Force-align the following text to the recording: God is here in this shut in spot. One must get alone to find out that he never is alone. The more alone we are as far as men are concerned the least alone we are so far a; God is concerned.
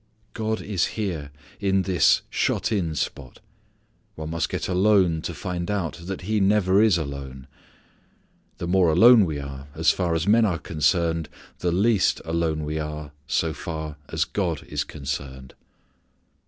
God 0.33 0.61
is 0.63 0.85
here 0.97 1.29
in 1.59 1.83
this 1.83 2.23
shut 2.31 2.71
in 2.71 2.95
spot. 2.95 3.39
One 4.15 4.31
must 4.31 4.49
get 4.49 4.67
alone 4.67 5.21
to 5.21 5.33
find 5.35 5.69
out 5.69 5.99
that 6.07 6.21
he 6.21 6.39
never 6.39 6.81
is 6.81 6.97
alone. 6.97 7.45
The 8.57 8.65
more 8.65 8.89
alone 8.89 9.25
we 9.25 9.37
are 9.39 9.67
as 9.75 9.91
far 9.91 10.15
as 10.15 10.25
men 10.25 10.43
are 10.43 10.57
concerned 10.57 11.29
the 11.59 11.71
least 11.71 12.19
alone 12.25 12.65
we 12.65 12.79
are 12.79 13.11
so 13.27 13.53
far 13.53 13.97
a; 14.09 14.17
God 14.33 14.63
is 14.63 14.83
concerned. 14.83 15.53